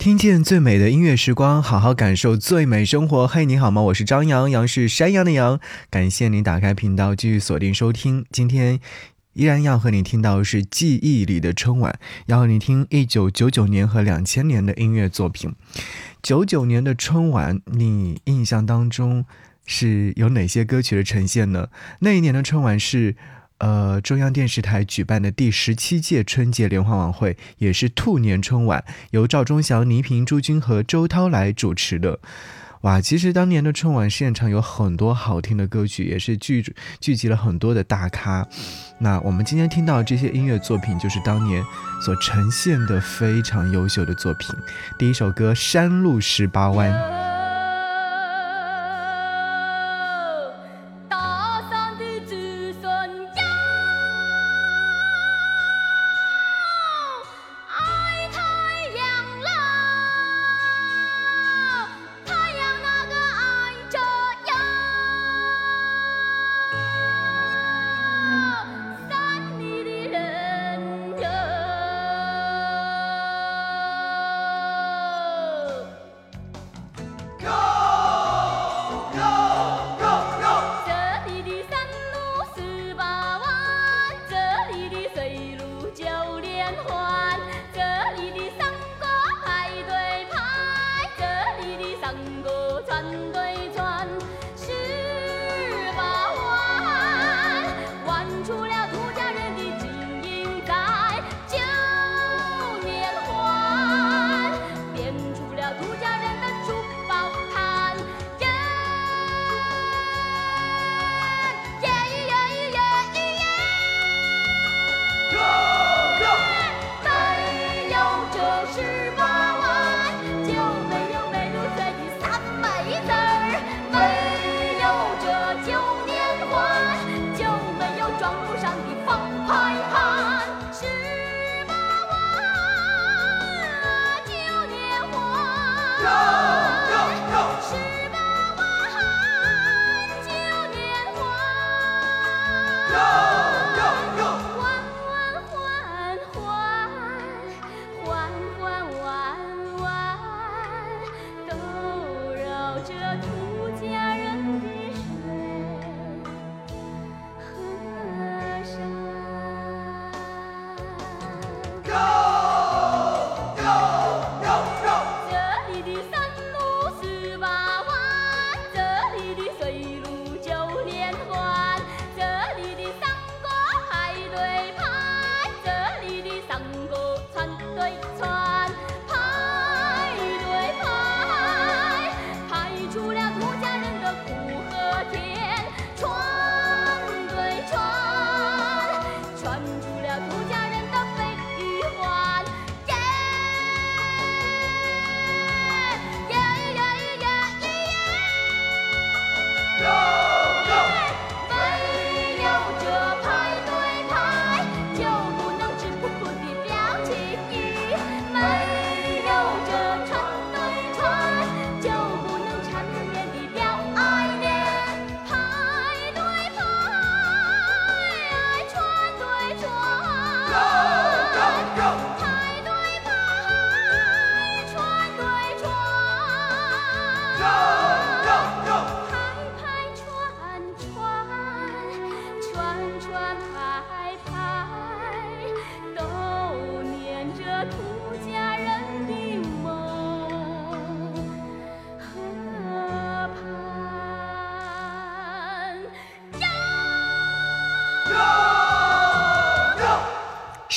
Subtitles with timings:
[0.00, 3.28] 听见最美的音乐时光，好好感受最美生活。
[3.28, 3.82] 嘿，你好吗？
[3.82, 5.60] 我是张扬，杨是山羊的羊。
[5.90, 8.24] 感谢你打开频道，继续锁定收听。
[8.32, 8.80] 今天
[9.34, 15.54] 依然要和你听到是记忆里的春晚，要和你听一九九九年和两千年的音乐作品。
[16.22, 19.26] 九九年的春晚，你印象当中
[19.66, 21.68] 是有哪些歌曲的呈现呢？
[21.98, 23.16] 那一年的春晚是。
[23.60, 32.18] 呃，中央电视台举办的第十七届春节联欢晚会，也是兔年春晚，由赵忠祥、倪萍、朱军和周涛来主持的。
[32.80, 36.64] 哇，其实当年的春晚现场有很多好听的歌曲，也是聚
[36.98, 38.48] 聚集了很多的大咖。
[38.98, 41.62] 那我们今天听到这些音乐作品，就是当年
[42.02, 44.56] 所呈现的非常优秀的作品。
[44.98, 46.90] 第一首歌《山路十八弯》。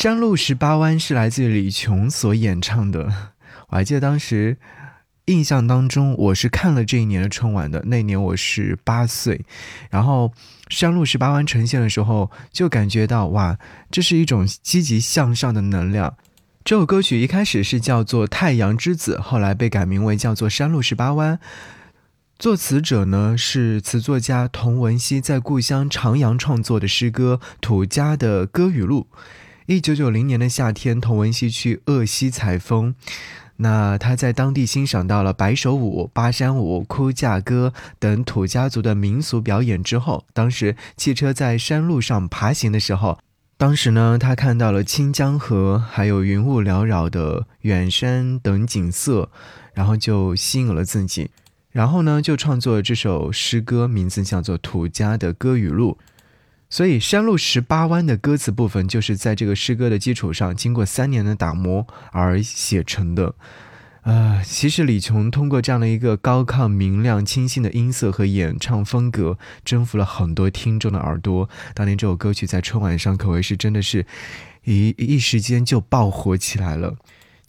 [0.03, 3.05] 山路十八弯是来自李琼所演唱的，
[3.69, 4.57] 我还记得当时
[5.27, 7.81] 印象当中，我是看了这一年的春晚的。
[7.85, 9.45] 那年我是八岁，
[9.89, 10.33] 然后
[10.67, 13.57] 山路十八弯呈现的时候，就感觉到哇，
[13.89, 16.17] 这是一种积极向上的能量。
[16.65, 21.37] 这首歌曲一开始是叫做《太阳之子》，后来被改名为叫做《山路十八弯》。
[22.37, 29.07] 作词者呢是词作家童文熙在故乡长阳创作的诗歌《土家的歌语录》。
[29.65, 32.95] 一九九零年的夏天，童文熙去鄂西采风，
[33.57, 43.17] 那他在当地欣赏到了白手舞、巴山舞、哭嫁歌等土家族的民俗表演之后，当时汽车在山路上爬行的时候，
[43.57, 49.29] 当时呢，他看到了清江河，还有云雾缭绕的远山等景色，
[49.73, 51.31] 然后就吸引了自己，
[51.71, 55.97] 然后呢，就创作了这首诗歌，名字叫做《土家的歌语录》。
[56.73, 63.35] 所以，山路十八弯的歌词部分，就是在这个诗歌的基础上，经过三年的打磨而写成的。
[64.01, 71.47] 啊，其实李琼通过这样的一个高亢、明亮、清新的音色和演唱风格，征服了很多听众的耳朵。
[71.75, 74.07] 当年这首歌曲在春晚上可谓是真的是，
[74.63, 76.95] 一一时间就爆火起来了。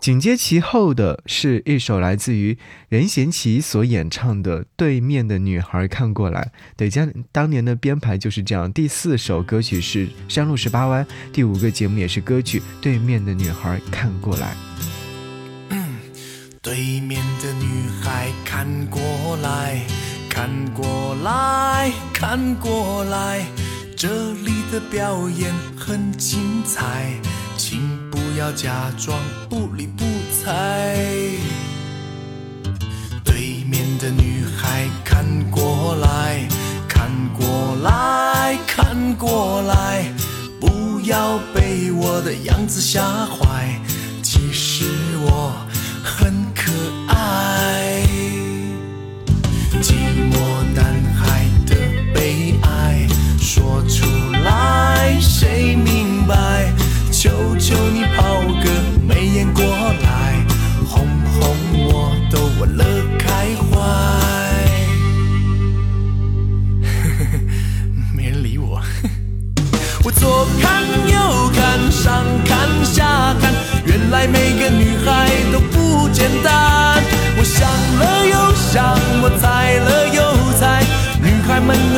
[0.05, 2.59] 紧接其后的是一首来自于
[2.91, 6.43] 任贤齐所演唱的《对面的女孩看过来》。
[6.77, 8.71] 对，将当年的编排就是这样。
[8.71, 11.03] 第四首歌曲是《山路十八弯》，
[11.33, 14.55] 第五个节目也是歌曲《对面的女孩看过来》。
[16.61, 19.01] 对面的女孩看过
[19.39, 19.81] 来
[20.29, 23.43] 看过来看过来，
[23.97, 27.07] 这里的表演很精彩，
[27.57, 27.81] 请
[28.37, 30.97] 要假装不理不睬。
[33.25, 36.47] 对面的女孩看过来
[36.89, 40.13] 看过来看过来，
[40.61, 43.81] 不要被我的样子吓坏，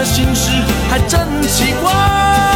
[0.04, 0.50] 心事
[0.88, 2.55] 还真奇怪。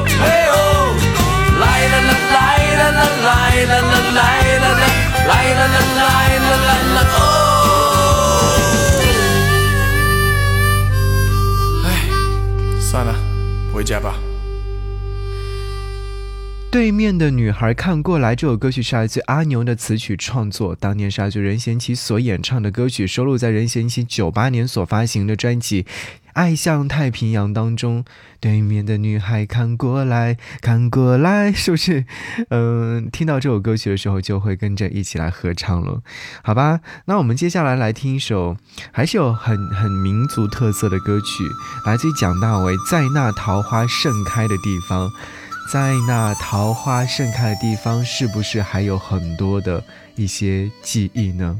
[12.91, 13.15] 算了，
[13.73, 14.15] 回家吧。
[16.69, 25.83] 对面的女孩看过来，这首歌曲是来自阿牛的词曲创作，当年是来自任贤齐所演唱的歌曲，收录在任贤齐九八年所发行的专辑
[26.33, 28.05] 《爱向太平洋》当中。
[28.39, 32.05] 对面的女孩看过来看过来，是不是？
[32.49, 36.01] 嗯，听到这首歌曲的时候，就会跟着一起来合唱了，
[36.43, 36.79] 好吧？
[37.05, 38.57] 那我们接下来来听一首
[38.91, 41.43] 还是有很很民族特色的歌曲，
[41.85, 45.07] 来自于蒋大为《在那桃花盛开的地方》。
[45.71, 49.81] 在那桃花盛开的地方，是不是还有很多的
[50.15, 51.57] 一些记忆呢？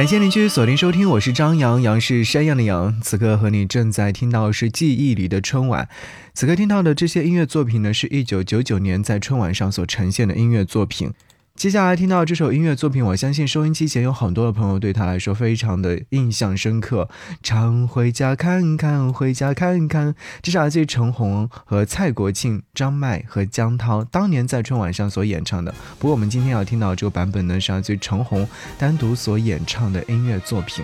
[0.00, 2.98] 感谢您继续锁定收听，我是张扬，杨是山羊的羊。
[3.02, 5.86] 此刻和你正在听到是记忆里的春晚。
[6.32, 11.12] 此刻听到的这些音乐作品呢，是一九九九年在春晚上所呈现的音乐作品。
[11.60, 17.06] 接下来听到这首音乐作品，我相信收音机前有很多的朋友对他来说非常的印象深刻。
[17.42, 25.70] 常回家看看，回家看看，这是来自于陈红和蔡国庆、张麦和江涛当年在春晚上所演唱的。
[25.98, 28.48] 不过我们今天要听到这个版本呢，是来自于陈红
[28.78, 30.82] 单独所演唱的音乐作品。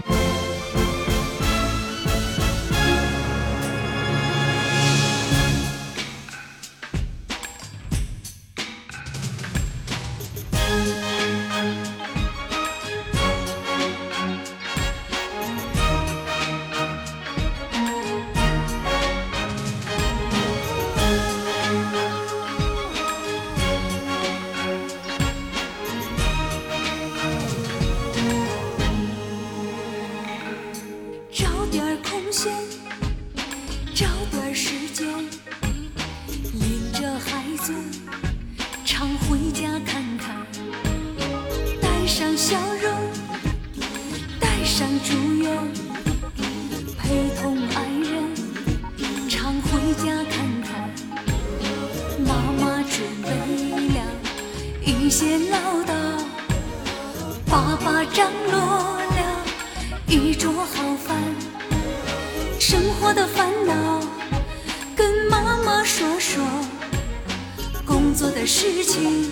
[68.58, 69.30] 事情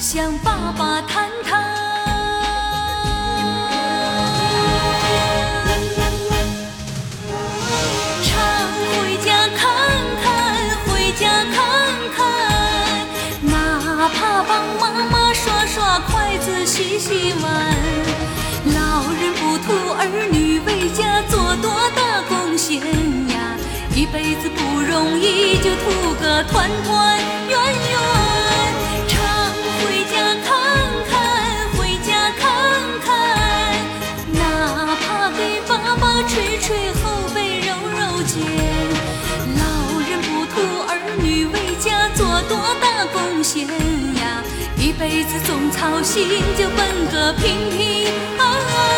[0.00, 1.62] 向爸爸谈谈。
[8.24, 8.32] 常
[8.88, 9.68] 回家看
[10.22, 10.26] 看，
[10.86, 11.60] 回家看
[12.16, 12.24] 看，
[13.42, 17.76] 哪怕帮妈妈刷刷筷子、洗洗碗。
[18.64, 22.80] 老人不图儿女为家做多大贡献
[23.28, 23.58] 呀，
[23.94, 28.37] 一辈子不容易，就图个团团圆圆。
[44.20, 44.42] 呀，
[44.76, 46.26] 一辈子总操心，
[46.58, 48.97] 就奔个平平安安。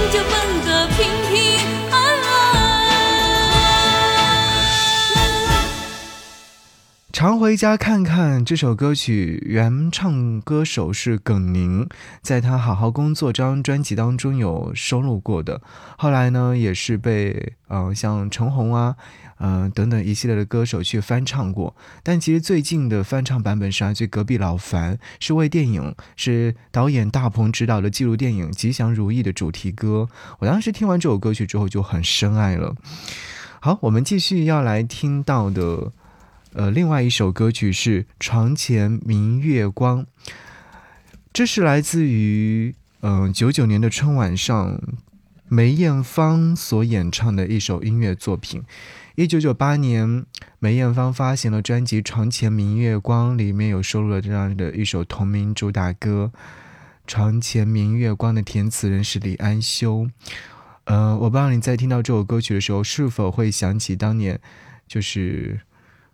[7.21, 11.87] 常回家看看这首歌曲，原唱歌手是耿宁，
[12.23, 15.61] 在他《好好工作》这张专辑当中有收录过的。
[15.99, 18.95] 后来呢，也是被呃像陈红啊，
[19.37, 21.75] 呃等等一系列的歌手去翻唱过。
[22.01, 30.09] 但其实最近的翻唱版本是来自隔壁老樊，是为电影，是导演大鹏执导的纪录电影《吉祥如意》的主题歌。
[30.39, 32.75] 我当时听完这首歌曲之后就很深爱了。
[33.59, 35.91] 好，我们继续要来听到的。
[36.53, 40.05] 呃，另外一首歌曲是《床前明月光》，
[41.31, 44.81] 这是来自于嗯九九年的春晚上
[45.47, 48.63] 梅艳芳所演唱的一首音乐作品。
[49.15, 50.25] 一九九八年，
[50.59, 56.33] 梅艳芳发行了专辑《床前明月光》，里面有收录了这样的一首同名主打歌。
[57.07, 60.09] 《床前明月光》的填词人是李安修。
[60.83, 64.37] 呃，我不知道你在听到这首歌曲的时候，是否会想起当年
[64.85, 65.61] 就是。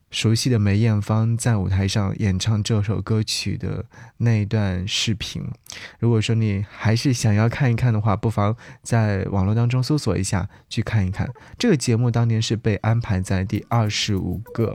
[0.09, 3.85] 熟悉的梅艳芳在舞台上演唱这首歌曲的
[4.17, 5.43] 那一段视频，
[5.99, 11.29] 如果说你还是想要看一看的话，不妨在网络当中搜索一下去看一看。
[11.57, 14.73] 这个节目当年是被安排在第二十五个，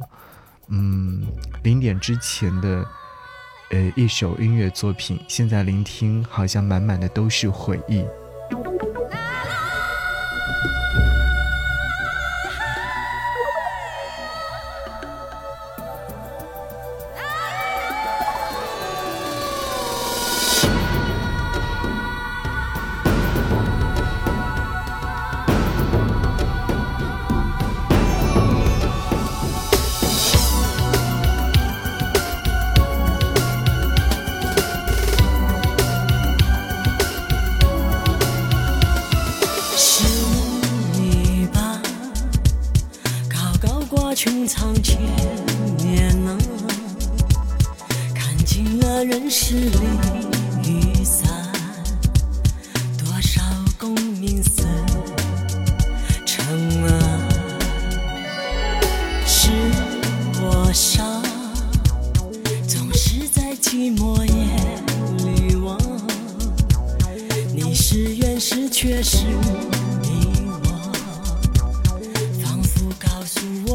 [0.68, 1.26] 嗯，
[1.62, 2.84] 零点之前的，
[3.70, 5.18] 呃，一首音乐作品。
[5.28, 8.04] 现在聆听，好像满满的都是回忆。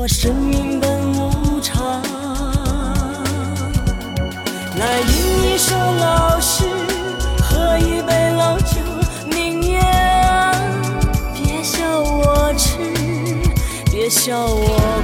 [0.07, 2.01] 生命本无常。
[4.79, 6.63] 来吟一首老诗，
[7.41, 8.77] 喝一杯老酒，
[9.29, 10.53] 明月啊
[11.33, 12.77] 别笑我痴，
[13.91, 15.03] 别笑我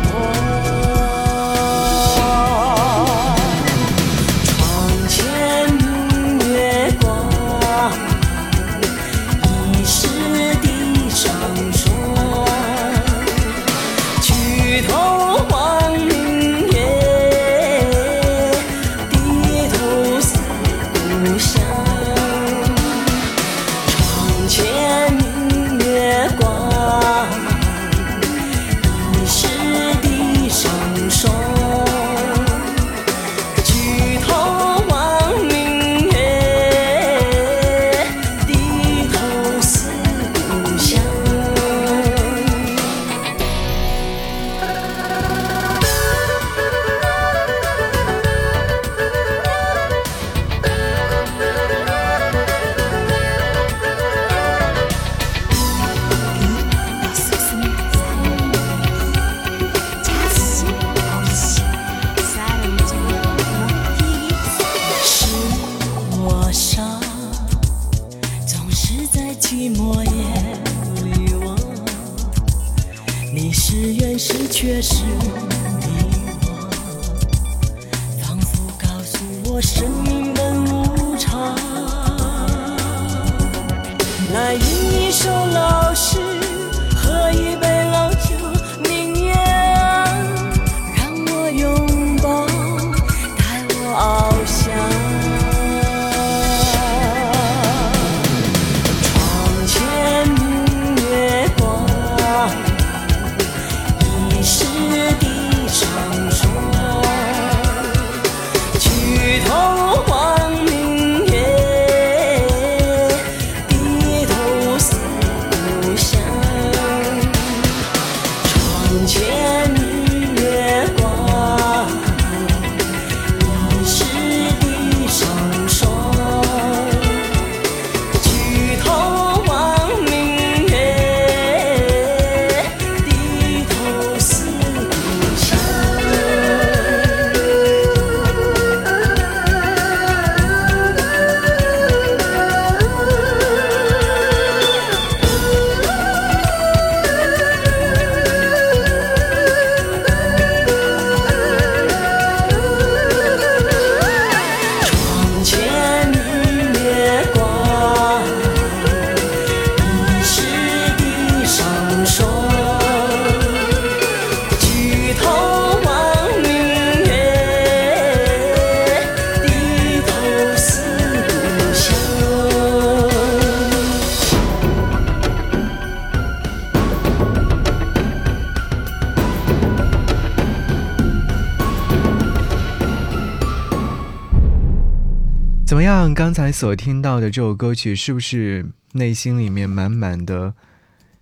[186.53, 190.53] 所听到的这首歌曲，是不是内心里面满满的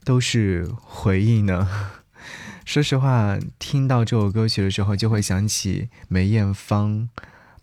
[0.03, 1.67] 都是回忆呢？
[2.65, 7.07] 说实话，听到这首歌曲的时候，就会想起梅艳芳，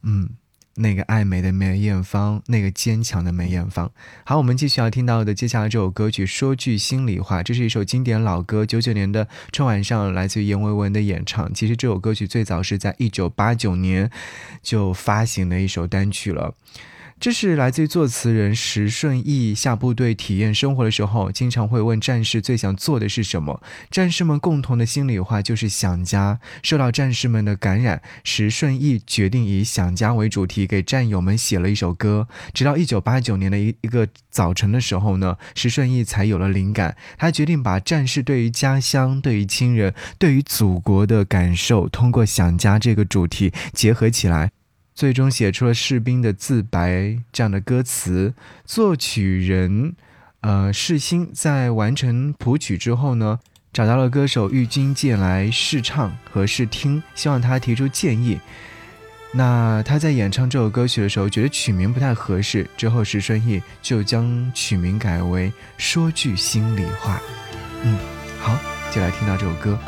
[0.03, 0.31] 嗯，
[0.77, 3.93] 那个爱美的梅艳芳，那个坚强的梅艳芳。
[4.25, 11.53] 好，我们继续要听到的接下来这首歌曲，说句心里话，这是一首经典老歌，九九年的春晚上来自于阎维文的演唱。
[11.53, 14.11] 其实这首歌曲最早是在一九八九年
[14.63, 16.55] 就发行的一首单曲了。
[17.21, 23.61] 这是来自于作词人石顺义下部队体验生活的时候，经常会问战士最想做的是什么。
[23.91, 26.39] 战士们共同的心里话就是想家。
[26.63, 32.29] 受到战士们的感染，石顺义决定以想家为主题，给战友们写了一首歌。
[32.55, 44.53] 直到一九八九年的一一个早晨的时候呢，石顺义才有了灵感，他决定把战士对于家乡、对于亲人、对于祖国的感受，通过想家这个主题结合起来。
[44.99, 48.35] 最终写出了士兵的自白这样的歌词。
[48.65, 49.95] 作曲人，
[50.41, 53.39] 呃，世新在完成谱曲之后呢，
[53.73, 58.41] 找到了歌手郁钧剑来试唱和试听，希望他提出建议。
[59.31, 67.19] 那他在演唱这首歌曲的时候，觉得曲名不太合适，之后石顺义就将曲名改为《说句心里话》。
[67.85, 67.97] 嗯，
[68.41, 68.59] 好，
[68.93, 69.79] 就来听到这首歌。